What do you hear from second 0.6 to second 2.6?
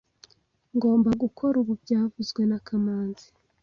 Ngomba gukora ubu byavuzwe na